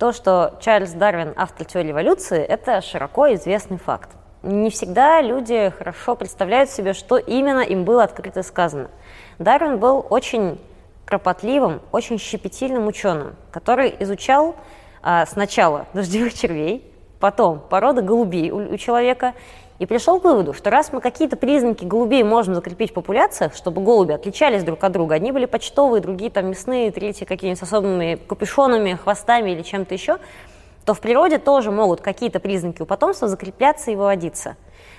[0.00, 4.08] То, что Чарльз Дарвин автор теории эволюции, это широко известный факт.
[4.42, 8.88] Не всегда люди хорошо представляют себе, что именно им было открыто сказано.
[9.38, 10.58] Дарвин был очень
[11.04, 14.56] кропотливым, очень щепетильным ученым, который изучал
[15.02, 16.89] а, сначала дождевых червей,
[17.20, 19.34] потом породы голубей у, у человека,
[19.78, 23.80] и пришел к выводу, что раз мы какие-то признаки голубей можем закрепить в популяциях, чтобы
[23.80, 28.98] голуби отличались друг от друга, одни были почтовые, другие там мясные, третьи какими-нибудь особыми капюшонами,
[29.02, 30.18] хвостами или чем-то еще,
[30.84, 34.56] то в природе тоже могут какие-то признаки у потомства закрепляться и выводиться.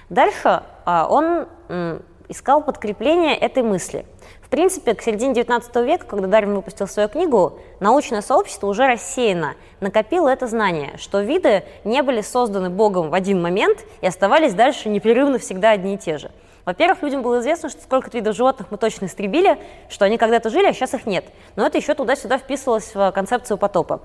[0.09, 4.05] Дальше а, он м, искал подкрепление этой мысли–
[4.52, 10.27] принципе, к середине 19 века, когда Дарвин выпустил свою книгу, научное сообщество уже рассеяно накопило
[10.27, 15.40] это знание, что виды не были созданы Богом в один момент и оставались дальше непрерывно
[15.40, 16.32] всегда одни и те же.
[16.66, 19.58] Во-первых, людям было известно, что сколько видов животных мы точно истребили,
[19.90, 21.26] что они когда-то жили, а сейчас их нет.
[21.55, 24.02] Но это еще туда-сюда вписывалось в концепцию потопа.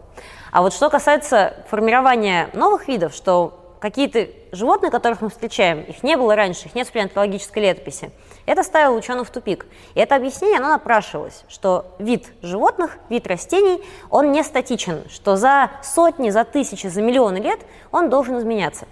[0.53, 6.17] А вот что касается формирования новых видов, что какие-то животные, которых мы встречаем, их не
[6.17, 8.11] было раньше, их нет в палеонтологической летописи.
[8.47, 9.67] Это ставило ученых в тупик.
[9.95, 15.71] И это объяснение, оно напрашивалось, что вид животных, вид растений, он не статичен, что за
[15.83, 17.61] сотни, за тысячи, за миллионы лет
[17.93, 18.87] он должен изменяться.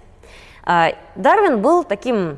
[0.63, 2.37] А, Дарвин был таким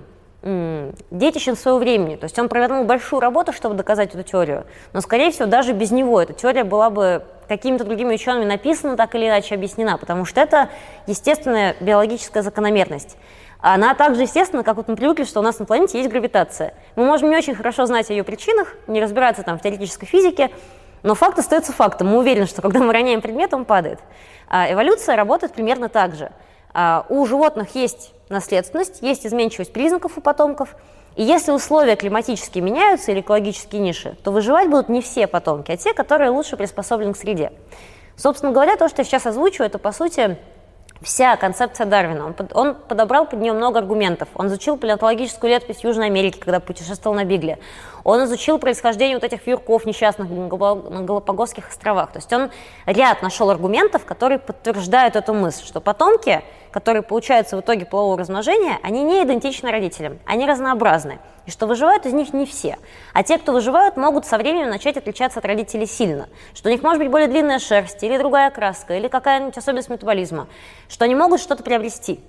[1.12, 2.16] детищем своего времени.
[2.16, 4.66] То есть он провернул большую работу, чтобы доказать эту теорию.
[4.94, 9.16] Но, скорее всего, даже без него эта теория была бы какими-то другими учеными написана, так
[9.16, 10.70] или иначе объяснена, потому что это
[11.06, 13.18] естественная биологическая закономерность.
[13.60, 16.74] Она также естественно, как вот мы привыкли, что у нас на планете есть гравитация.
[16.96, 20.52] Мы можем не очень хорошо знать о ее причинах, не разбираться там в теоретической физике,
[21.04, 22.08] но факт остается фактом.
[22.08, 24.00] Мы уверены, что когда мы роняем предмет, он падает.
[24.48, 26.32] А эволюция работает примерно так же.
[26.80, 30.76] А у животных есть наследственность, есть изменчивость признаков у потомков,
[31.16, 35.78] и если условия климатические меняются или экологические ниши, то выживать будут не все потомки, а
[35.78, 37.52] те, которые лучше приспособлены к среде.
[38.16, 40.38] Собственно говоря, то, что я сейчас озвучу, это, по сути,
[41.02, 42.28] вся концепция Дарвина.
[42.28, 44.30] Он, под, он подобрал под нее много аргументов.
[44.36, 47.58] Он изучил палеонтологическую летопись Южной Америки, когда путешествовал на Бигле.
[48.04, 52.12] Он изучил происхождение вот этих вьюрков несчастных на Галапагосских островах.
[52.12, 52.52] То есть он
[52.86, 58.80] ряд нашел аргументов, которые подтверждают эту мысль, что потомки которые получаются в итоге полового размножения,
[58.84, 61.20] они не идентичны родителям, они разнообразны.
[61.46, 62.78] И что выживают из них не все.
[63.14, 66.28] А те, кто выживают, могут со временем начать отличаться от родителей сильно.
[66.54, 70.48] Что у них может быть более длинная шерсть, или другая краска, или какая-нибудь особенность метаболизма.
[70.90, 72.20] Что они могут что-то приобрести.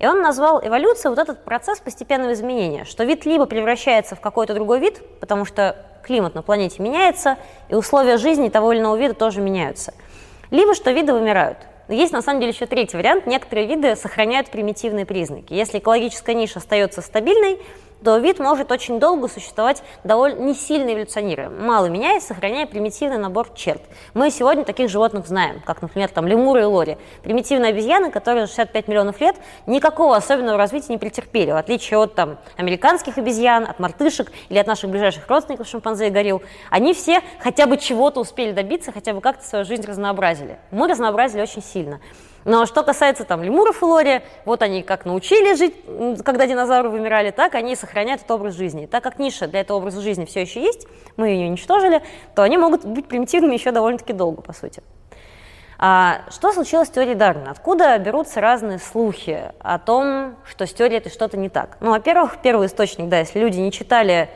[0.00, 4.52] И он назвал эволюцию вот этот процесс постепенного изменения, что вид либо превращается в какой-то
[4.54, 7.38] другой вид, потому что климат на планете меняется,
[7.68, 9.94] и условия жизни того или иного вида тоже меняются,
[10.50, 11.58] либо что виды вымирают–
[11.88, 13.26] есть на самом деле еще третий вариант.
[13.26, 15.52] Некоторые виды сохраняют примитивные признаки.
[15.52, 17.58] Если экологическая ниша остается стабильной,
[18.04, 23.48] то вид может очень долго существовать довольно не сильно эволюционируя, мало меняясь, сохраняя примитивный набор
[23.54, 23.80] черт.
[24.12, 26.98] Мы сегодня таких животных знаем, как, например, там лемуры и лори.
[27.22, 32.14] Примитивные обезьяны, которые за 65 миллионов лет никакого особенного развития не претерпели, в отличие от
[32.14, 36.42] там, американских обезьян, от мартышек или от наших ближайших родственников шимпанзе и горилл.
[36.68, 40.58] Они все хотя бы чего-то успели добиться, хотя бы как-то свою жизнь разнообразили.
[40.70, 42.00] Мы разнообразили очень сильно.
[42.44, 45.74] Но что касается там лемуров и лори, вот они как научились жить,
[46.24, 48.86] когда динозавры вымирали, так они сохраняют этот образ жизни.
[48.86, 52.02] Так как ниша для этого образа жизни все еще есть, мы ее уничтожили,
[52.34, 54.82] то они могут быть примитивными еще довольно-таки долго, по сути.
[55.78, 57.50] А что случилось с теорией Дарвина?
[57.50, 61.78] Откуда берутся разные слухи о том, что с теорией это что-то не так?
[61.80, 64.30] Ну, во-первых, первый источник, да, если люди не читали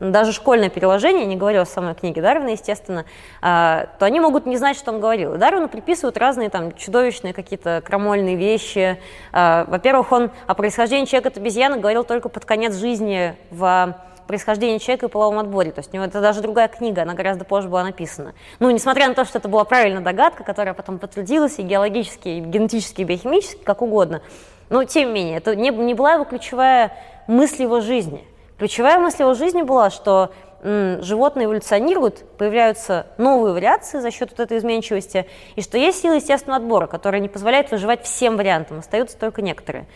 [0.00, 3.06] даже школьное переложение, не говорю о самой книге Дарвина, естественно,
[3.40, 5.36] а, то они могут не знать, что он говорил.
[5.36, 8.98] Дарвину приписывают разные там чудовищные какие-то крамольные вещи.
[9.32, 13.96] А, во-первых, он о происхождении человека от обезьяны говорил только под конец жизни в
[14.26, 15.72] происхождении человека и половом отборе.
[15.72, 18.34] То есть у него это даже другая книга, она гораздо позже была написана.
[18.58, 22.40] Ну, несмотря на то, что это была правильная догадка, которая потом подтвердилась и геологически, и
[22.40, 24.20] генетически, и биохимически, как угодно.
[24.68, 26.92] Но, тем не менее, это не, не была его ключевая
[27.28, 28.26] мысль его жизни–
[28.58, 30.30] Ключевая мысль его жизни была, что
[30.62, 36.62] животные эволюционируют, появляются новые вариации за счет вот этой изменчивости, и что есть сила естественного
[36.62, 39.86] отбора, которая не позволяет выживать всем вариантам, остаются только некоторые.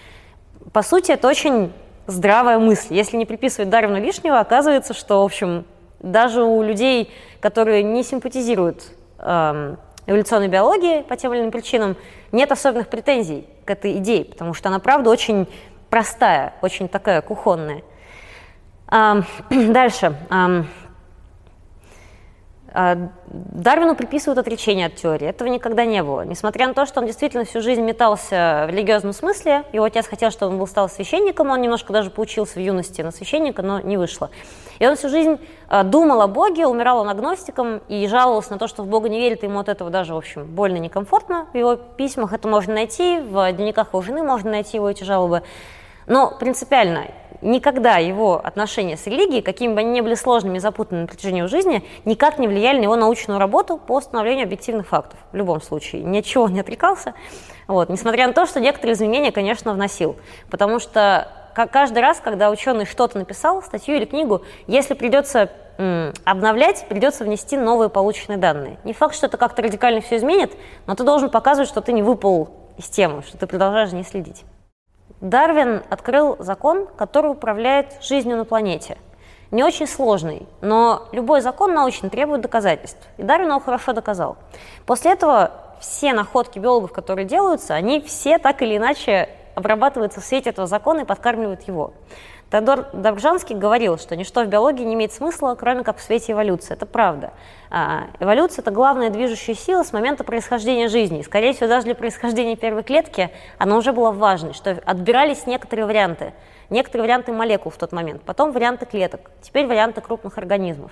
[0.73, 1.73] По сути, это очень
[2.07, 2.95] здравая мысль.
[2.95, 5.65] Если не приписывать Дарвину лишнего, оказывается, что, в общем,
[5.99, 7.11] даже у людей,
[7.41, 8.85] которые не симпатизируют
[9.19, 11.97] эм, эволюционной биологии по тем или иным причинам,
[12.33, 15.49] нет особенных претензий к этой идее, потому что она, правда, очень
[15.89, 17.83] простая, очень такая кухонная.
[19.51, 20.17] Дальше.
[22.73, 25.27] А, Дарвину приписывают отречение от теории.
[25.27, 26.25] Этого никогда не было.
[26.25, 30.31] Несмотря на то, что он действительно всю жизнь метался в религиозном смысле, его отец хотел,
[30.31, 33.97] чтобы он был стал священником, он немножко даже поучился в юности на священника, но не
[33.97, 34.31] вышло.
[34.79, 35.39] И он всю жизнь
[35.69, 39.19] а, думал о Боге, умирал он агностиком и жаловался на то, что в Бога не
[39.19, 41.49] верит, ему от этого даже, в общем, больно некомфортно.
[41.53, 45.43] В его письмах это можно найти, в дневниках его жены можно найти его эти жалобы.
[46.11, 47.07] Но принципиально
[47.41, 51.43] никогда его отношения с религией, какими бы они ни были сложными и запутанными на протяжении
[51.43, 55.21] жизни, никак не влияли на его научную работу по установлению объективных фактов.
[55.31, 57.15] В любом случае, ничего не отрекался.
[57.69, 57.89] Вот.
[57.91, 60.17] Несмотря на то, что некоторые изменения, конечно, вносил.
[60.51, 65.49] Потому что каждый раз, когда ученый что-то написал, статью или книгу, если придется
[66.25, 68.79] обновлять, придется внести новые полученные данные.
[68.83, 70.53] Не факт, что это как-то радикально все изменит,
[70.89, 74.45] но ты должен показывать, что ты не выпал из темы, что ты продолжаешь не следить.
[75.21, 78.97] Дарвин открыл закон, который управляет жизнью на планете.
[79.51, 83.07] Не очень сложный, но любой закон научный требует доказательств.
[83.19, 84.39] И Дарвин его хорошо доказал.
[84.87, 85.51] После этого
[85.81, 91.01] все находки биологов, которые делаются, они все так или иначе обрабатываются в свете этого закона
[91.01, 91.93] и подкармливают его.
[92.51, 96.73] Теодор Добржанский говорил, что ничто в биологии не имеет смысла, кроме как в свете эволюции.
[96.73, 97.33] Это правда.
[97.71, 101.23] А, эволюция– это главная движущая сила с момента происхождения жизни.
[101.23, 106.33] Скорее всего, даже для происхождения первой клетки она уже была важной, что отбирались некоторые варианты.
[106.71, 110.91] Некоторые варианты молекул в тот момент, потом варианты клеток, теперь варианты крупных организмов.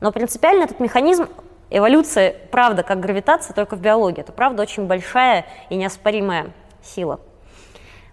[0.00, 1.28] Но принципиально этот механизм
[1.70, 4.20] эволюции, правда, как гравитация, только в биологии.
[4.20, 6.52] Это, правда, очень большая и неоспоримая
[6.82, 7.20] сила.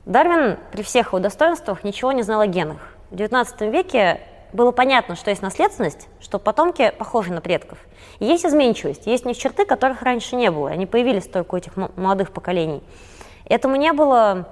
[0.06, 2.78] Дарвин при всех его достоинствах ничего не знал о генах.
[3.10, 4.20] В XIX веке
[4.52, 7.78] было понятно, что есть наследственность, что потомки похожи на предков.
[8.20, 10.70] И есть изменчивость, есть у них черты, которых раньше не было.
[10.70, 12.84] Они появились только у этих молодых поколений.
[13.46, 14.48] Этому не было,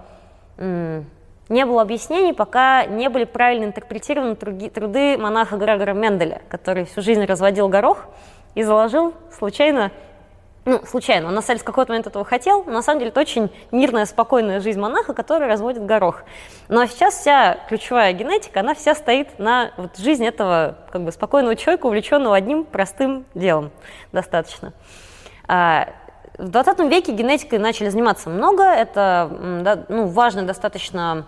[0.57, 7.23] не было объяснений, пока не были правильно интерпретированы труды монаха Грегора Менделя, который всю жизнь
[7.25, 8.05] разводил горох
[8.55, 9.91] и заложил случайно
[10.65, 13.09] ну, случайно, он на самом деле в какой-то момент этого хотел, но на самом деле
[13.09, 16.23] это очень мирная, спокойная жизнь монаха, который разводит горох.
[16.67, 21.55] Но сейчас вся ключевая генетика, она вся стоит на вот, жизни этого как бы, спокойного
[21.55, 23.71] человека, увлеченного одним простым делом
[24.11, 24.73] достаточно.
[25.47, 25.89] А,
[26.37, 31.25] в 20 веке генетикой начали заниматься много, это ну, важно достаточно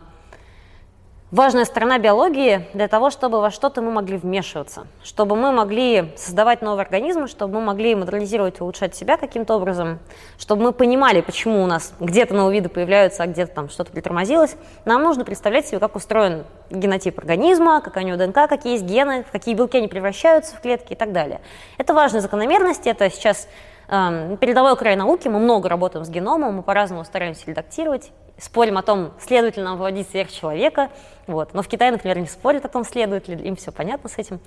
[1.33, 6.61] важная сторона биологии для того, чтобы во что-то мы могли вмешиваться, чтобы мы могли создавать
[6.61, 9.97] новые организмы, чтобы мы могли модернизировать улучшать себя каким-то образом,
[10.37, 14.55] чтобы мы понимали, почему у нас где-то новые виды появляются, а где-то там что-то притормозилось.
[14.85, 19.23] Нам нужно представлять себе, как устроен генотип организма, какая у него ДНК, какие есть гены,
[19.23, 21.41] в какие белки они превращаются в клетки и так далее.
[21.79, 23.47] Это важные закономерности, это сейчас
[23.89, 28.81] э, передовой край науки, мы много работаем с геномом, мы по-разному стараемся редактировать, спорим о
[28.81, 30.89] том, следует ли нам выводить сверхчеловека.
[31.27, 31.53] Вот.
[31.53, 34.39] Но в Китае, например, не спорят о том, следует ли, им все понятно с этим.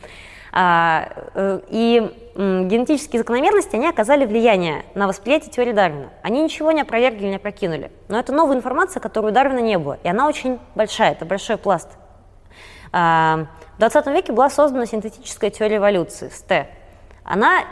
[0.52, 6.10] А, э, и генетические закономерности, они оказали влияние на восприятие теории Дарвина.
[6.22, 7.90] Они ничего не опровергли, не опрокинули.
[8.08, 9.98] Но это новая информация, которую у Дарвина не было.
[10.02, 11.88] И она очень большая, это большой пласт.
[12.92, 13.46] А,
[13.76, 16.68] в 20 веке была создана синтетическая теория эволюции, СТ.
[17.24, 17.64] Она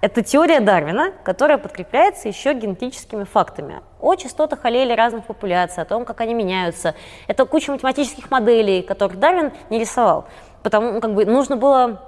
[0.00, 6.04] это теория Дарвина, которая подкрепляется еще генетическими фактами о частотах аллелей разных популяций, о том,
[6.04, 6.94] как они меняются.
[7.26, 10.26] Это куча математических моделей, которых Дарвин не рисовал.
[10.62, 12.00] Потому ну, как бы нужно было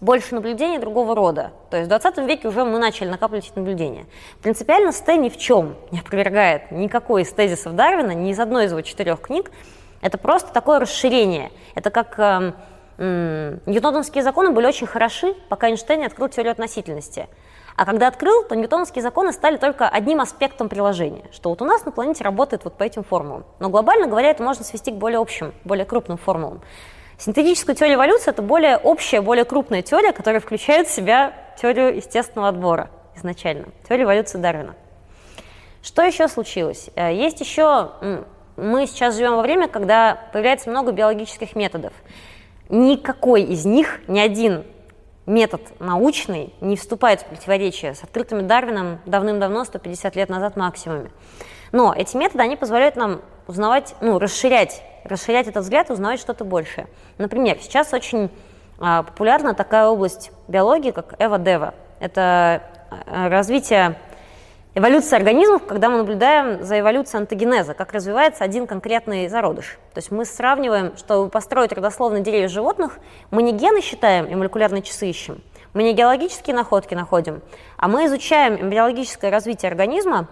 [0.00, 1.52] больше наблюдений другого рода.
[1.70, 4.06] То есть в 20 веке уже мы начали накапливать эти наблюдения.
[4.42, 8.72] Принципиально Сте ни в чем не опровергает никакой из тезисов Дарвина, ни из одной из
[8.72, 9.52] его четырех книг.
[10.00, 11.52] Это просто такое расширение.
[11.74, 12.54] Это как эм,
[13.00, 17.28] Ньютоновские законы были очень хороши, пока Эйнштейн не открыл теорию относительности.
[17.74, 21.86] А когда открыл, то ньютоновские законы стали только одним аспектом приложения, что вот у нас
[21.86, 23.46] на планете работает вот по этим формулам.
[23.58, 26.60] Но глобально говоря, это можно свести к более общим, более крупным формулам.
[27.16, 32.48] Синтетическая теория эволюции– это более общая, более крупная теория, которая включает в себя теорию естественного
[32.48, 34.74] отбора изначально, теорию эволюции Дарвина.
[35.82, 36.90] Что еще случилось?
[36.96, 37.92] Э, есть еще,
[38.56, 41.94] мы сейчас живем во время, когда появляется много биологических методов
[42.70, 44.64] никакой из них, ни один
[45.26, 51.10] метод научный не вступает в противоречие с открытыми Дарвином давным-давно, 150 лет назад максимуме.
[51.72, 56.44] Но эти методы, они позволяют нам узнавать, ну, расширять, расширять этот взгляд и узнавать что-то
[56.44, 56.86] большее.
[57.18, 58.30] Например, сейчас очень
[58.78, 61.74] а, популярна такая область биологии, как эва-дева.
[62.00, 63.96] Это а, развитие
[64.74, 69.78] эволюция организмов, когда мы наблюдаем за эволюцией антогенеза, как развивается один конкретный зародыш.
[69.94, 72.98] То есть мы сравниваем, чтобы построить родословные деревья животных,
[73.30, 75.42] мы не гены считаем и молекулярные часы ищем,
[75.74, 77.42] мы не геологические находки находим,
[77.76, 80.28] а мы изучаем эмбриологическое развитие организма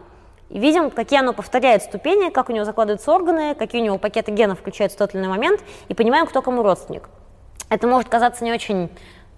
[0.51, 4.31] и видим, какие оно повторяет ступени, как у него закладываются органы, какие у него пакеты
[4.31, 7.09] генов включаются в тот или иной момент, и понимаем, кто кому родственник.
[7.71, 8.89] Это может казаться не очень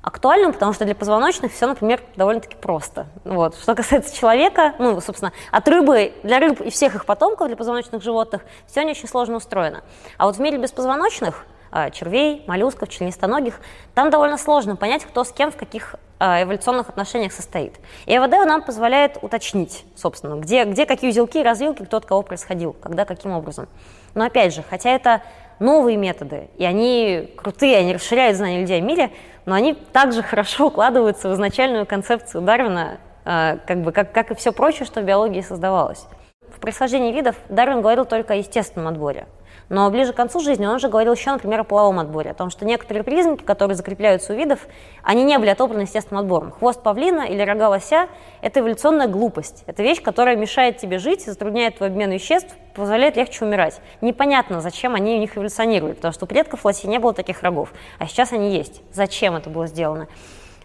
[0.02, 3.06] актуальным, потому что для позвоночных все, например, довольно-таки просто.
[3.24, 3.54] Вот.
[3.56, 8.02] Что касается человека, ну, собственно, от рыбы, для рыб и всех их потомков, для позвоночных
[8.02, 9.82] животных, все не очень сложно устроено.
[10.16, 11.44] А вот в мире беспозвоночных,
[11.92, 13.60] червей, моллюсков, членистоногих,
[13.94, 17.76] там довольно сложно понять, кто с кем в каких а, эволюционных отношениях состоит.
[18.06, 22.22] И ЭВД нам позволяет уточнить, собственно, где, где какие узелки и развилки, кто от кого
[22.22, 23.68] происходил, когда, каким образом.
[24.14, 25.22] Но опять же, хотя это
[25.60, 29.10] новые методы, и они крутые, они расширяют знания людей о мире,
[29.46, 34.34] но они также хорошо укладываются в изначальную концепцию Дарвина, э, как, бы, как, как и
[34.34, 36.06] все прочее, что в биологии создавалось.
[36.54, 39.26] В происхождении видов Дарвин говорил только о естественном отборе.
[39.70, 42.50] Но ближе к концу жизни он уже говорил еще, например, о половом отборе, о том,
[42.50, 44.66] что некоторые признаки, которые закрепляются у видов,
[45.04, 46.50] они не были отобраны естественным отбором.
[46.50, 48.08] Хвост павлина или рога лося–
[48.42, 49.62] это эволюционная глупость.
[49.68, 53.80] Это вещь, которая мешает тебе жить, затрудняет твой обмен веществ, позволяет легче умирать.
[54.00, 57.72] Непонятно, зачем они у них эволюционируют, потому что у предков лосей не было таких рогов,
[58.00, 58.82] а сейчас они есть.
[58.92, 60.08] Зачем это было сделано?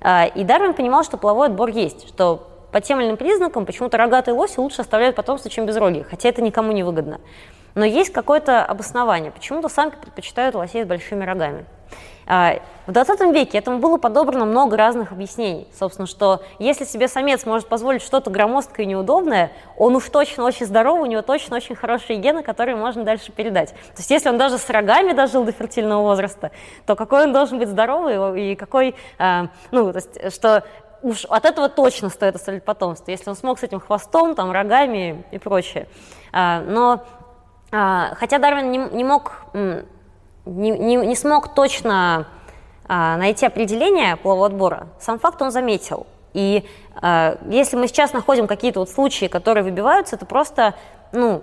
[0.01, 3.97] А, и Дарвин понимал, что половой отбор есть, что по тем или иным признакам почему-то
[3.97, 7.19] рогатые лоси лучше оставляют потомство, чем безрогие, хотя это никому не выгодно
[7.75, 9.31] но есть какое-то обоснование.
[9.31, 11.65] Почему-то самки предпочитают лосей с большими рогами.
[12.27, 15.67] А, в 20 веке этому было подобрано много разных объяснений.
[15.77, 20.65] Собственно, что если себе самец может позволить что-то громоздкое и неудобное, он уж точно очень
[20.65, 23.69] здоровый, у него точно очень хорошие гены, которые можно дальше передать.
[23.69, 26.51] То есть если он даже с рогами дожил до фертильного возраста,
[26.87, 30.63] то какой он должен быть здоровый и какой, а, ну, то есть, что
[31.03, 35.23] уж от этого точно стоит оставить потомство, если он смог с этим хвостом, там, рогами
[35.29, 35.87] и прочее.
[36.31, 37.03] А, но
[38.15, 42.27] хотя Дарвин не, не мог, не, не, не смог точно
[42.87, 46.05] а, найти определение полового отбора, сам факт он заметил.
[46.33, 46.65] И
[46.95, 50.75] а, если мы сейчас находим какие-то вот случаи, которые выбиваются, это просто,
[51.11, 51.41] ну,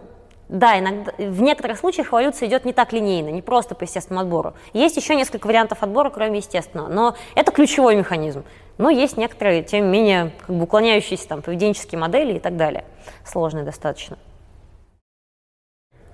[0.49, 4.55] да, иногда, в некоторых случаях эволюция идет не так линейно, не просто по естественному отбору.
[4.75, 8.45] Есть еще несколько вариантов отбора, кроме естественного, но это ключевой механизм.
[8.79, 12.85] Но есть некоторые, тем не менее, как бы уклоняющиеся там, поведенческие модели и так далее.
[13.25, 14.19] Сложные достаточно.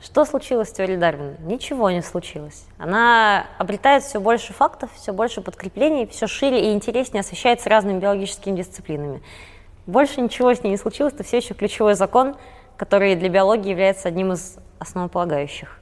[0.01, 1.37] Что случилось с теорией Дарвина?
[1.41, 2.67] Ничего не случилось.
[2.79, 8.57] Она обретает все больше фактов, все больше подкреплений, все шире и интереснее освещается разными биологическими
[8.57, 9.23] дисциплинами.
[9.87, 12.37] Больше ничего с ней не случилось, это все еще ключевой закон,
[12.77, 15.78] который для биологии является одним из основополагающих.